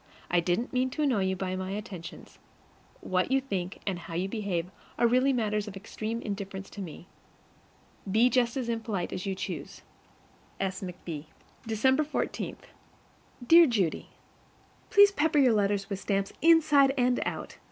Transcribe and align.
I 0.31 0.39
didn't 0.39 0.73
mean 0.73 0.89
to 0.89 1.03
annoy 1.03 1.25
you 1.25 1.35
by 1.35 1.55
my 1.55 1.69
attentions. 1.73 2.39
What 3.01 3.29
you 3.31 3.39
think 3.39 3.81
and 3.85 3.99
how 3.99 4.15
you 4.15 4.27
behave 4.27 4.71
are 4.97 5.05
really 5.05 5.31
matters 5.31 5.67
of 5.67 5.75
extreme 5.77 6.23
indifference 6.23 6.71
to 6.71 6.81
me. 6.81 7.05
Be 8.11 8.27
just 8.27 8.57
as 8.57 8.67
impolite 8.67 9.13
as 9.13 9.27
you 9.27 9.35
choose. 9.35 9.83
S. 10.59 10.81
McB. 10.81 11.25
December 11.67 12.03
14. 12.03 12.57
Dear 13.45 13.67
Judy: 13.67 14.09
PLEASE 14.89 15.11
pepper 15.11 15.37
your 15.37 15.53
letters 15.53 15.87
with 15.87 15.99
stamps, 15.99 16.33
inside 16.41 16.95
and 16.97 17.21
out. 17.23 17.57